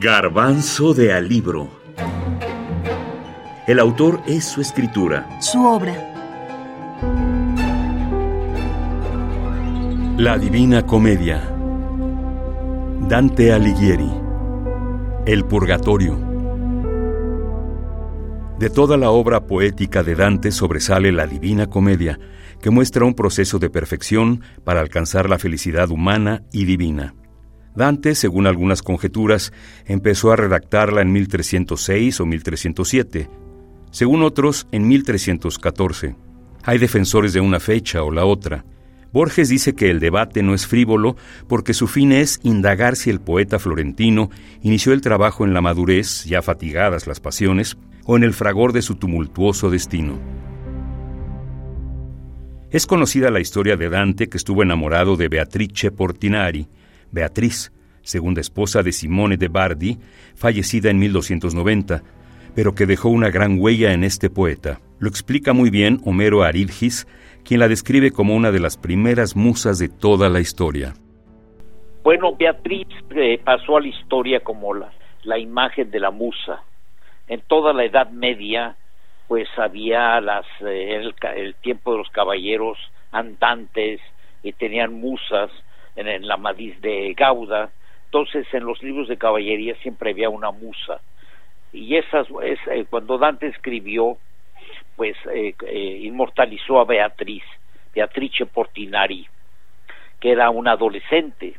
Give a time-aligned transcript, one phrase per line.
[0.00, 1.68] Garbanzo de Alibro.
[3.66, 5.40] El autor es su escritura.
[5.40, 5.92] Su obra.
[10.16, 11.42] La Divina Comedia.
[13.08, 14.08] Dante Alighieri.
[15.26, 16.16] El Purgatorio.
[18.60, 22.20] De toda la obra poética de Dante sobresale la Divina Comedia,
[22.62, 27.16] que muestra un proceso de perfección para alcanzar la felicidad humana y divina.
[27.78, 29.52] Dante, según algunas conjeturas,
[29.86, 33.30] empezó a redactarla en 1306 o 1307,
[33.90, 36.16] según otros en 1314.
[36.64, 38.66] Hay defensores de una fecha o la otra.
[39.12, 41.16] Borges dice que el debate no es frívolo
[41.46, 44.28] porque su fin es indagar si el poeta florentino
[44.60, 48.82] inició el trabajo en la madurez, ya fatigadas las pasiones, o en el fragor de
[48.82, 50.18] su tumultuoso destino.
[52.70, 56.68] Es conocida la historia de Dante que estuvo enamorado de Beatrice Portinari,
[57.10, 57.72] Beatriz,
[58.08, 59.98] segunda esposa de Simone de Bardi,
[60.34, 62.02] fallecida en 1290,
[62.54, 64.80] pero que dejó una gran huella en este poeta.
[64.98, 67.06] Lo explica muy bien Homero Arilgis,
[67.44, 70.94] quien la describe como una de las primeras musas de toda la historia.
[72.02, 76.62] Bueno, Beatriz eh, pasó a la historia como la, imagen de la musa.
[77.26, 78.76] En toda la Edad Media,
[79.26, 82.78] pues había las, eh, el, tiempo de los caballeros
[83.12, 84.00] andantes
[84.42, 85.50] y tenían musas
[85.96, 87.70] en, la Madiz de Gauda.
[88.08, 91.00] Entonces, en los libros de caballería siempre había una musa.
[91.72, 94.16] Y esas, es, eh, cuando Dante escribió,
[94.96, 95.54] pues eh,
[96.02, 97.44] inmortalizó a Beatriz,
[97.94, 99.26] Beatrice Portinari,
[100.20, 101.54] que era una adolescente,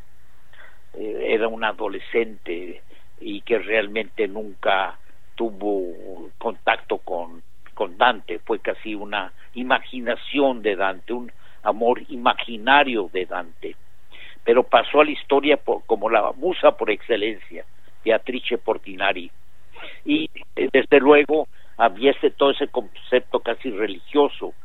[0.93, 2.81] era una adolescente
[3.21, 4.97] y que realmente nunca
[5.35, 7.41] tuvo contacto con
[7.79, 11.31] con Dante, fue casi una imaginación de Dante, un
[11.63, 13.77] amor imaginario de Dante,
[14.49, 17.63] pero pasó a la historia como la musa por excelencia,
[18.03, 19.29] Beatrice Portinari.
[20.05, 21.47] Y eh, desde luego
[21.77, 24.55] había ese, todo ese concepto casi religioso,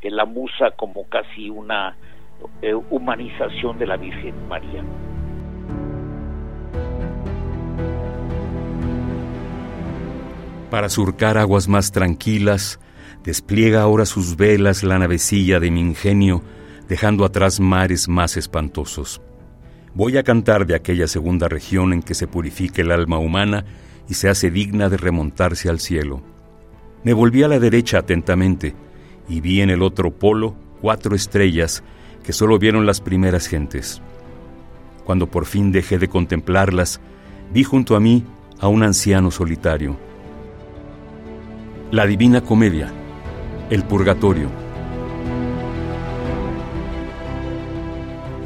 [0.00, 1.96] de la musa como casi una
[2.62, 4.84] eh, humanización de la Virgen María.
[10.70, 12.78] Para surcar aguas más tranquilas,
[13.24, 16.44] despliega ahora sus velas la navecilla de mi ingenio,
[16.88, 19.20] dejando atrás mares más espantosos.
[19.94, 23.64] Voy a cantar de aquella segunda región en que se purifica el alma humana
[24.08, 26.22] y se hace digna de remontarse al cielo.
[27.04, 28.74] Me volví a la derecha atentamente
[29.28, 31.82] y vi en el otro polo cuatro estrellas
[32.22, 34.00] que solo vieron las primeras gentes.
[35.04, 37.00] Cuando por fin dejé de contemplarlas,
[37.52, 38.24] vi junto a mí
[38.60, 39.96] a un anciano solitario
[41.90, 42.92] la Divina Comedia,
[43.70, 44.67] El Purgatorio.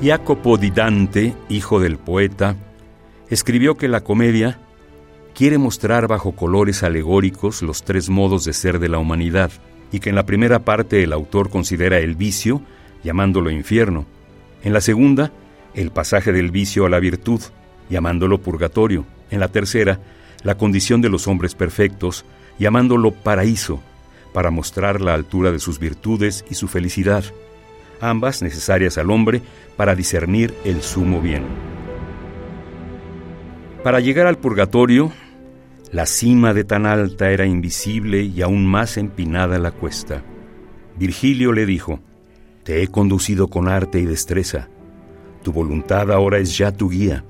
[0.02, 2.56] Jacopo di Dante, hijo del poeta,
[3.30, 4.58] escribió que la comedia
[5.32, 9.52] quiere mostrar bajo colores alegóricos los tres modos de ser de la humanidad,
[9.92, 12.62] y que en la primera parte el autor considera el vicio,
[13.04, 14.04] llamándolo infierno,
[14.64, 15.30] en la segunda,
[15.72, 17.40] el pasaje del vicio a la virtud,
[17.88, 20.00] llamándolo purgatorio, en la tercera,
[20.42, 22.24] la condición de los hombres perfectos,
[22.58, 23.80] llamándolo paraíso,
[24.32, 27.22] para mostrar la altura de sus virtudes y su felicidad,
[28.02, 29.40] ambas necesarias al hombre
[29.76, 31.44] para discernir el sumo bien.
[33.82, 35.12] Para llegar al purgatorio,
[35.90, 40.22] la cima de tan alta era invisible y aún más empinada la cuesta.
[40.98, 42.00] Virgilio le dijo,
[42.64, 44.68] Te he conducido con arte y destreza,
[45.42, 47.24] tu voluntad ahora es ya tu guía.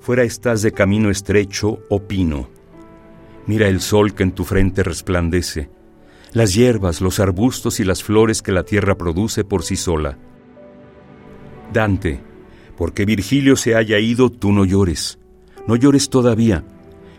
[0.00, 2.48] Fuera estás de camino estrecho o pino,
[3.46, 5.70] Mira el sol que en tu frente resplandece,
[6.36, 10.18] las hierbas, los arbustos y las flores que la tierra produce por sí sola.
[11.72, 12.20] Dante,
[12.76, 15.18] porque Virgilio se haya ido, tú no llores,
[15.66, 16.62] no llores todavía,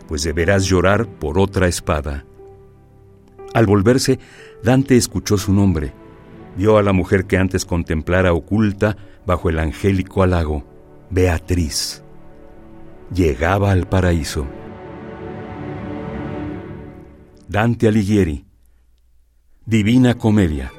[0.06, 2.26] pues deberás llorar por otra espada.
[3.54, 4.20] Al volverse,
[4.62, 5.92] Dante escuchó su nombre,
[6.56, 8.96] vio a la mujer que antes contemplara oculta
[9.26, 10.64] bajo el angélico halago,
[11.10, 12.04] Beatriz.
[13.12, 14.46] Llegaba al paraíso.
[17.48, 18.47] Dante Alighieri.
[19.68, 20.77] Divina Comedia.